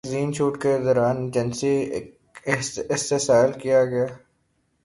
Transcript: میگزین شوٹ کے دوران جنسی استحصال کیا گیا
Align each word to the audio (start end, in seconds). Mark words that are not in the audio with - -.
میگزین 0.03 0.31
شوٹ 0.33 0.53
کے 0.61 0.71
دوران 0.83 1.17
جنسی 1.31 1.73
استحصال 2.93 3.49
کیا 3.61 3.81
گیا 3.85 4.05